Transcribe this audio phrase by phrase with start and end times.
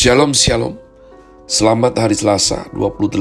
[0.00, 0.80] Shalom Shalom.
[1.44, 3.20] Selamat hari Selasa 28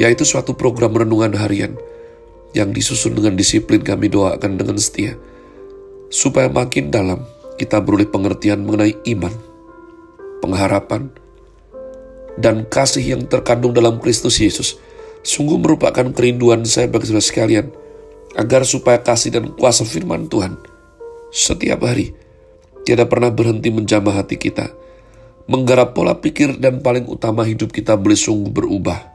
[0.02, 1.78] Yaitu suatu program renungan harian
[2.58, 5.14] yang disusun dengan disiplin kami doakan dengan setia.
[6.10, 7.22] Supaya makin dalam
[7.62, 9.38] kita beroleh pengertian mengenai iman,
[10.42, 11.14] pengharapan,
[12.42, 14.82] dan kasih yang terkandung dalam Kristus Yesus.
[15.22, 17.70] Sungguh merupakan kerinduan saya bagi saudara sekalian–
[18.38, 20.56] agar supaya kasih dan kuasa firman Tuhan
[21.32, 22.16] setiap hari
[22.84, 24.74] tidak pernah berhenti menjamah hati kita,
[25.46, 29.12] menggarap pola pikir dan paling utama hidup kita boleh sungguh berubah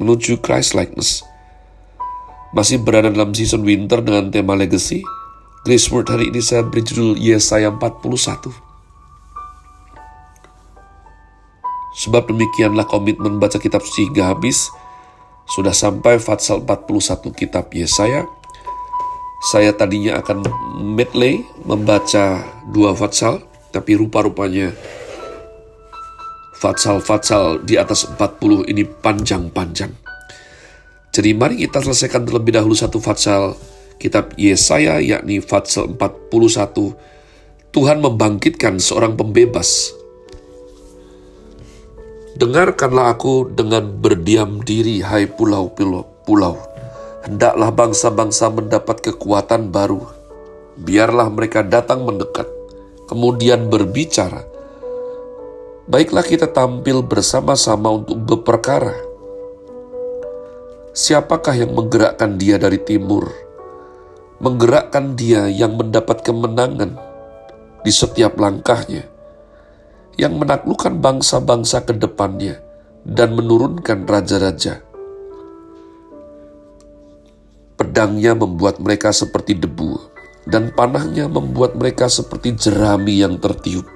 [0.00, 1.20] menuju Christ likeness.
[2.56, 5.04] Masih berada dalam season winter dengan tema legacy.
[5.62, 8.48] Grace Word hari ini saya beri judul Yesaya 41.
[12.00, 14.72] Sebab demikianlah komitmen baca kitab sehingga habis,
[15.50, 18.22] sudah sampai Fatsal 41 kitab Yesaya.
[19.50, 20.46] Saya tadinya akan
[20.94, 23.42] medley membaca dua Fatsal,
[23.74, 24.70] tapi rupa-rupanya
[26.60, 29.90] Fatsal-Fatsal di atas 40 ini panjang-panjang.
[31.10, 33.56] Jadi mari kita selesaikan terlebih dahulu satu Fatsal
[33.96, 37.74] kitab Yesaya yakni Fatsal 41.
[37.74, 39.94] Tuhan membangkitkan seorang pembebas
[42.40, 46.56] Dengarkanlah aku dengan berdiam diri, hai pulau-pulau.
[47.20, 50.00] Hendaklah bangsa-bangsa mendapat kekuatan baru.
[50.80, 52.48] Biarlah mereka datang mendekat,
[53.12, 54.40] kemudian berbicara.
[55.84, 58.96] Baiklah kita tampil bersama-sama untuk berperkara.
[60.96, 63.28] Siapakah yang menggerakkan dia dari timur?
[64.40, 66.96] Menggerakkan dia yang mendapat kemenangan
[67.84, 69.09] di setiap langkahnya
[70.20, 72.60] yang menaklukkan bangsa-bangsa ke depannya
[73.08, 74.84] dan menurunkan raja-raja.
[77.80, 79.96] Pedangnya membuat mereka seperti debu,
[80.44, 83.88] dan panahnya membuat mereka seperti jerami yang tertiup.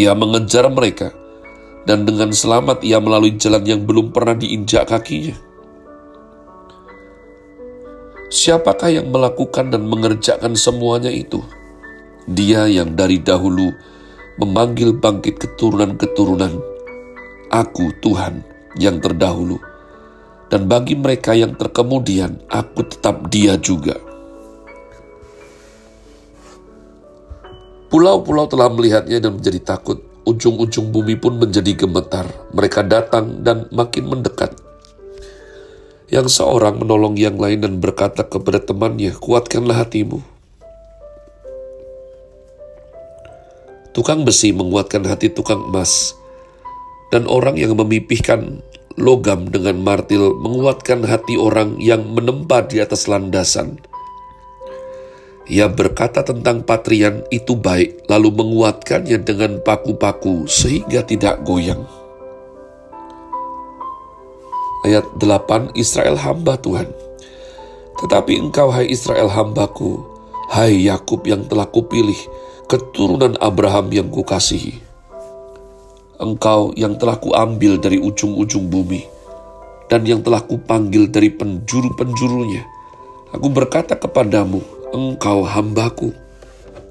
[0.00, 1.12] Ia mengejar mereka,
[1.84, 5.36] dan dengan selamat ia melalui jalan yang belum pernah diinjak kakinya.
[8.32, 11.44] Siapakah yang melakukan dan mengerjakan semuanya itu?
[12.28, 13.72] Dia yang dari dahulu
[14.36, 16.60] memanggil bangkit keturunan-keturunan.
[17.48, 18.44] Aku Tuhan
[18.76, 19.56] yang terdahulu.
[20.52, 23.96] Dan bagi mereka yang terkemudian, aku tetap dia juga.
[27.88, 30.04] Pulau-pulau telah melihatnya dan menjadi takut.
[30.28, 32.28] Ujung-ujung bumi pun menjadi gemetar.
[32.52, 34.52] Mereka datang dan makin mendekat.
[36.12, 40.37] Yang seorang menolong yang lain dan berkata kepada temannya, kuatkanlah hatimu
[43.98, 46.14] Tukang besi menguatkan hati tukang emas,
[47.10, 48.62] dan orang yang memipihkan
[48.94, 53.82] logam dengan martil menguatkan hati orang yang menempa di atas landasan.
[55.50, 61.82] Ia berkata tentang patrian itu baik, lalu menguatkannya dengan paku-paku sehingga tidak goyang.
[64.86, 66.86] Ayat 8 Israel hamba Tuhan.
[67.98, 69.98] Tetapi engkau hai Israel hambaku,
[70.54, 74.76] hai Yakub yang telah kupilih, keturunan Abraham yang kukasihi.
[76.20, 79.08] Engkau yang telah kuambil dari ujung-ujung bumi,
[79.88, 82.68] dan yang telah kupanggil dari penjuru-penjurunya.
[83.32, 84.60] Aku berkata kepadamu,
[84.92, 86.12] engkau hambaku.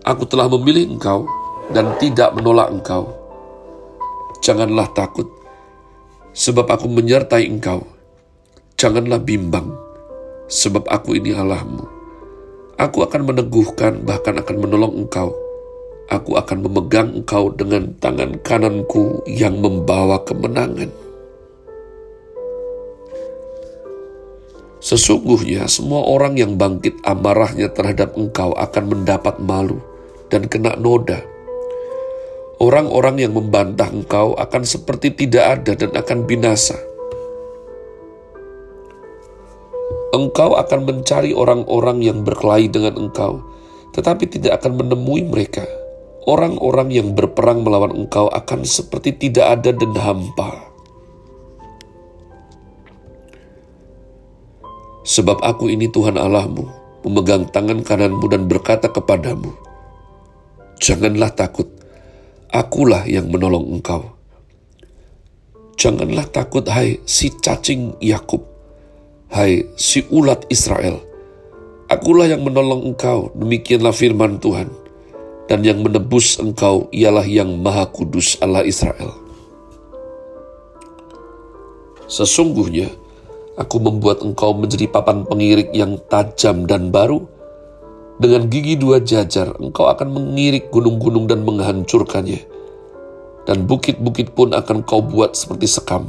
[0.01, 1.29] Aku telah memilih engkau
[1.69, 3.13] dan tidak menolak engkau.
[4.41, 5.29] Janganlah takut,
[6.33, 7.85] sebab aku menyertai engkau.
[8.81, 9.77] Janganlah bimbang,
[10.49, 11.85] sebab aku ini Allahmu.
[12.81, 15.37] Aku akan meneguhkan, bahkan akan menolong engkau
[16.07, 20.91] aku akan memegang engkau dengan tangan kananku yang membawa kemenangan.
[24.79, 29.83] Sesungguhnya semua orang yang bangkit amarahnya terhadap engkau akan mendapat malu
[30.31, 31.19] dan kena noda.
[32.57, 36.79] Orang-orang yang membantah engkau akan seperti tidak ada dan akan binasa.
[40.15, 43.43] Engkau akan mencari orang-orang yang berkelahi dengan engkau,
[43.91, 45.67] tetapi tidak akan menemui mereka
[46.27, 50.67] orang-orang yang berperang melawan engkau akan seperti tidak ada dan hampa.
[55.07, 56.67] Sebab aku ini Tuhan Allahmu,
[57.07, 59.55] memegang tangan kananmu dan berkata kepadamu,
[60.83, 61.71] Janganlah takut,
[62.51, 64.03] akulah yang menolong engkau.
[65.79, 68.43] Janganlah takut, hai si cacing Yakub,
[69.31, 70.99] hai si ulat Israel.
[71.87, 74.86] Akulah yang menolong engkau, demikianlah firman Tuhan.
[75.47, 79.15] Dan yang menebus engkau ialah yang maha kudus Allah Israel.
[82.07, 82.91] Sesungguhnya,
[83.57, 87.25] Aku membuat engkau menjadi papan pengirik yang tajam dan baru.
[88.21, 92.45] Dengan gigi dua jajar, engkau akan mengirik gunung-gunung dan menghancurkannya.
[93.49, 96.05] Dan bukit-bukit pun akan kau buat seperti sekam.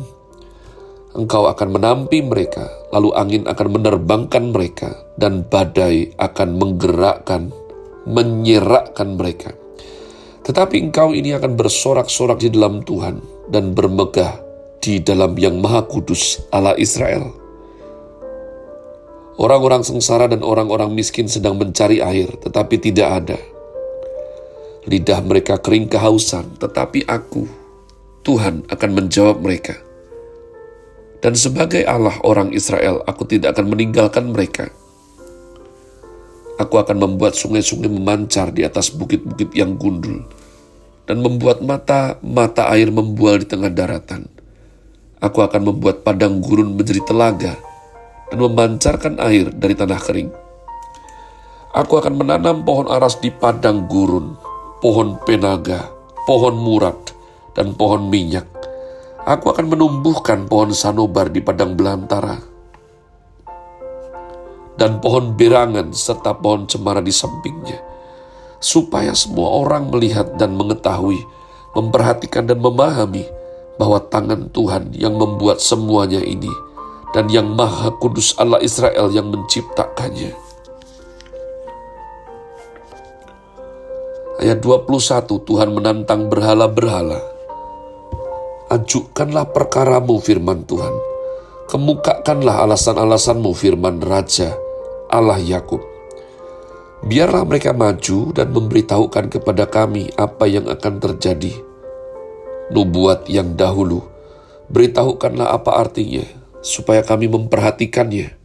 [1.16, 7.48] Engkau akan menampi mereka, lalu angin akan menerbangkan mereka, dan badai akan menggerakkan,
[8.08, 9.52] menyerakkan mereka.
[10.48, 13.20] Tetapi engkau ini akan bersorak-sorak di dalam Tuhan
[13.52, 14.48] dan bermegah
[14.80, 17.28] di dalam yang maha kudus Allah Israel.
[19.38, 23.38] Orang-orang sengsara dan orang-orang miskin sedang mencari air, tetapi tidak ada.
[24.88, 27.46] Lidah mereka kering kehausan, tetapi aku,
[28.26, 29.78] Tuhan, akan menjawab mereka.
[31.22, 34.74] Dan sebagai Allah orang Israel, aku tidak akan meninggalkan mereka.
[36.58, 40.26] Aku akan membuat sungai-sungai memancar di atas bukit-bukit yang gundul,
[41.06, 44.26] dan membuat mata-mata air membual di tengah daratan
[45.18, 47.58] Aku akan membuat padang gurun menjadi telaga
[48.30, 50.30] dan memancarkan air dari tanah kering.
[51.74, 54.38] Aku akan menanam pohon aras di padang gurun,
[54.78, 55.90] pohon penaga,
[56.22, 56.94] pohon murat,
[57.58, 58.46] dan pohon minyak.
[59.26, 62.38] Aku akan menumbuhkan pohon sanobar di padang belantara,
[64.78, 67.82] dan pohon berangan serta pohon cemara di sampingnya,
[68.62, 71.18] supaya semua orang melihat dan mengetahui,
[71.74, 73.26] memperhatikan dan memahami
[73.74, 76.50] bahwa tangan Tuhan yang membuat semuanya ini
[77.10, 80.46] dan yang maha kudus Allah Israel yang menciptakannya.
[84.38, 87.18] Ayat 21 Tuhan menantang berhala-berhala.
[88.70, 90.94] Ajukanlah perkaramu firman Tuhan.
[91.66, 94.67] Kemukakanlah alasan-alasanmu firman Raja
[95.10, 95.80] Allah Yakub.
[97.04, 101.68] Biarlah mereka maju dan memberitahukan kepada kami apa yang akan terjadi
[102.68, 104.04] nubuat yang dahulu.
[104.68, 106.24] Beritahukanlah apa artinya,
[106.60, 108.36] supaya kami memperhatikannya.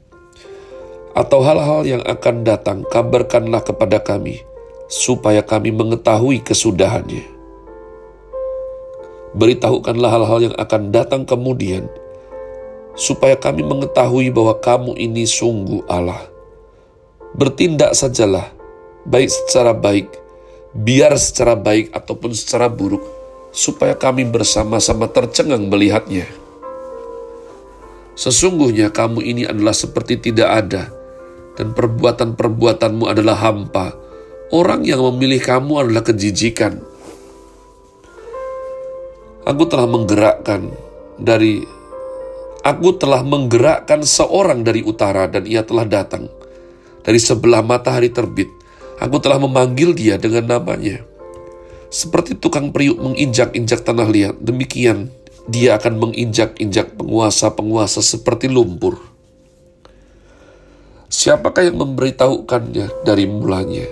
[1.14, 4.42] Atau hal-hal yang akan datang, kabarkanlah kepada kami,
[4.88, 7.28] supaya kami mengetahui kesudahannya.
[9.36, 11.92] Beritahukanlah hal-hal yang akan datang kemudian,
[12.96, 16.33] supaya kami mengetahui bahwa kamu ini sungguh Allah.
[17.34, 18.54] Bertindak sajalah,
[19.10, 20.06] baik secara baik,
[20.78, 23.02] biar secara baik ataupun secara buruk,
[23.50, 26.30] supaya kami bersama-sama tercengang melihatnya.
[28.14, 30.94] Sesungguhnya kamu ini adalah seperti tidak ada,
[31.58, 33.98] dan perbuatan-perbuatanmu adalah hampa.
[34.54, 36.78] Orang yang memilih kamu adalah kejijikan.
[39.50, 40.70] Aku telah menggerakkan
[41.18, 41.66] dari
[42.64, 46.32] Aku telah menggerakkan seorang dari utara dan ia telah datang.
[47.04, 48.48] Dari sebelah matahari terbit,
[48.98, 51.04] aku telah memanggil dia dengan namanya.
[51.94, 55.12] Seperti tukang periuk menginjak-injak tanah liat, demikian
[55.46, 58.98] dia akan menginjak-injak penguasa-penguasa seperti lumpur.
[61.12, 63.86] Siapakah yang memberitahukannya dari mulanya,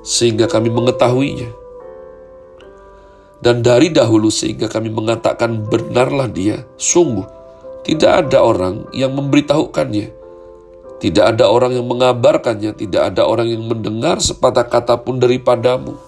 [0.00, 1.50] sehingga kami mengetahuinya?
[3.44, 7.28] Dan dari dahulu sehingga kami mengatakan benarlah dia, sungguh
[7.84, 10.23] tidak ada orang yang memberitahukannya.
[11.02, 15.98] Tidak ada orang yang mengabarkannya, tidak ada orang yang mendengar sepatah kata pun daripadamu.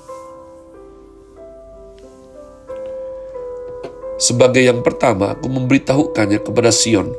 [4.16, 7.12] Sebagai yang pertama, aku memberitahukannya kepada Sion,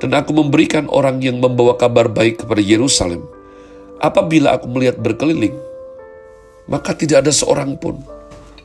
[0.00, 3.28] dan aku memberikan orang yang membawa kabar baik kepada Yerusalem.
[4.00, 5.52] Apabila aku melihat berkeliling,
[6.64, 8.00] maka tidak ada seorang pun,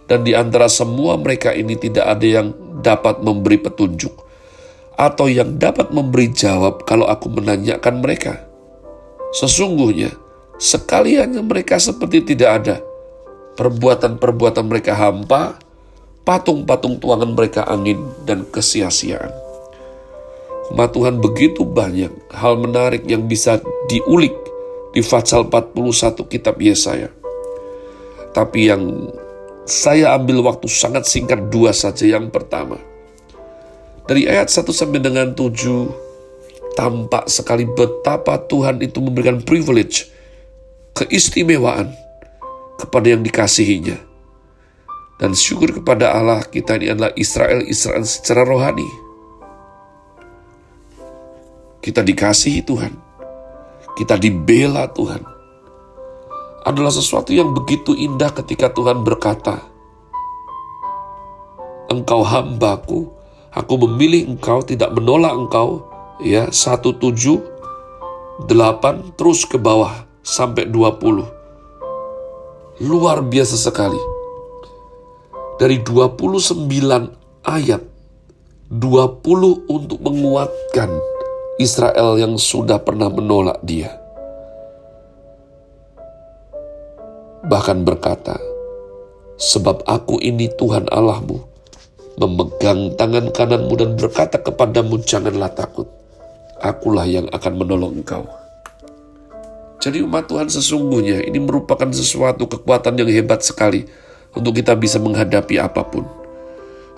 [0.07, 2.47] dan di antara semua mereka ini tidak ada yang
[2.79, 4.15] dapat memberi petunjuk,
[4.99, 8.43] atau yang dapat memberi jawab kalau aku menanyakan mereka.
[9.31, 10.11] Sesungguhnya,
[10.59, 12.75] sekalian mereka seperti tidak ada,
[13.55, 15.55] perbuatan-perbuatan mereka hampa,
[16.27, 19.31] patung-patung tuangan mereka angin dan kesia-siaan.
[20.75, 24.35] Umat Tuhan begitu banyak hal menarik yang bisa diulik
[24.93, 27.09] di Fatsal 41 kitab Yesaya.
[28.35, 29.09] Tapi yang
[29.65, 32.05] saya ambil waktu sangat singkat dua saja.
[32.05, 32.77] Yang pertama,
[34.09, 40.09] dari ayat 1 sampai dengan 7, tampak sekali betapa Tuhan itu memberikan privilege,
[40.97, 41.93] keistimewaan
[42.81, 44.01] kepada yang dikasihinya
[45.21, 48.89] dan syukur kepada Allah kita ini adalah Israel-Israel secara rohani.
[51.85, 53.11] Kita dikasihi Tuhan.
[53.99, 55.19] kita dibela Tuhan,
[56.63, 59.59] adalah sesuatu yang begitu indah ketika Tuhan berkata,
[61.91, 63.18] Engkau hambaku,
[63.53, 65.85] aku memilih engkau, tidak menolak engkau,
[66.21, 67.41] ya, satu tujuh,
[68.45, 71.25] delapan, terus ke bawah, sampai dua puluh.
[72.79, 73.99] Luar biasa sekali.
[75.59, 76.71] Dari 29
[77.43, 77.83] ayat,
[78.71, 80.87] 20 untuk menguatkan
[81.59, 83.91] Israel yang sudah pernah menolak dia.
[87.43, 88.39] Bahkan berkata,
[89.39, 91.48] Sebab aku ini Tuhan Allahmu,
[92.19, 95.87] memegang tangan kananmu dan berkata kepadamu, Janganlah takut,
[96.59, 98.27] akulah yang akan menolong engkau.
[99.79, 103.87] Jadi umat Tuhan sesungguhnya ini merupakan sesuatu kekuatan yang hebat sekali
[104.35, 106.03] untuk kita bisa menghadapi apa pun.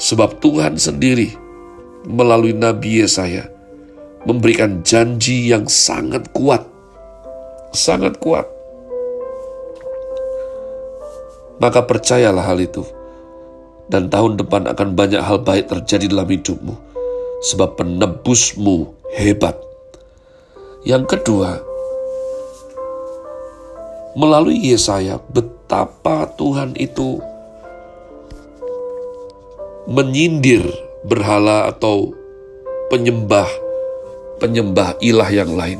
[0.01, 1.37] Sebab Tuhan sendiri
[2.09, 3.45] melalui Nabi Yesaya
[4.25, 6.65] memberikan janji yang sangat kuat.
[7.69, 8.49] Sangat kuat.
[11.61, 12.81] Maka percayalah hal itu.
[13.91, 16.75] Dan tahun depan akan banyak hal baik terjadi dalam hidupmu.
[17.43, 19.59] Sebab penebusmu hebat.
[20.87, 21.59] Yang kedua,
[24.15, 27.19] melalui Yesaya, betapa Tuhan itu
[29.91, 30.63] menyindir
[31.03, 32.15] berhala atau
[32.87, 33.49] penyembah
[34.41, 35.79] penyembah ilah yang lain.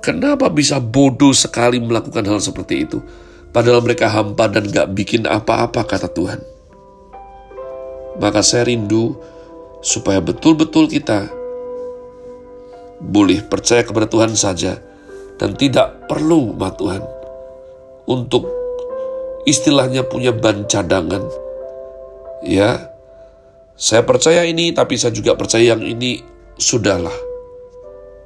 [0.00, 3.04] Kenapa bisa bodoh sekali melakukan hal seperti itu?
[3.52, 6.59] Padahal mereka hampa dan gak bikin apa-apa kata Tuhan.
[8.18, 9.14] Maka saya rindu
[9.84, 11.30] supaya betul-betul kita
[13.00, 14.76] boleh percaya kepada Tuhan saja
[15.40, 17.00] dan tidak perlu umat Tuhan
[18.04, 18.44] untuk
[19.48, 21.24] istilahnya punya ban cadangan.
[22.44, 22.92] Ya,
[23.80, 26.20] saya percaya ini tapi saya juga percaya yang ini
[26.60, 27.14] sudahlah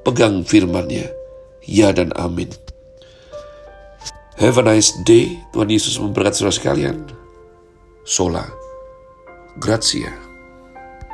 [0.03, 1.07] pegang firman-Nya.
[1.65, 2.51] Ya dan amin.
[4.37, 5.31] Have a nice day.
[5.55, 7.07] Tuhan Yesus memberkati saudara sekalian.
[8.03, 8.64] Sola.
[9.57, 10.24] Grazie.